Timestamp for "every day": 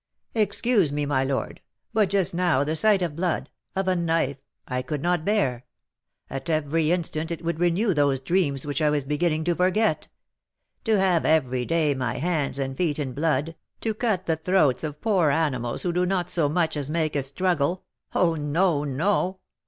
11.23-11.93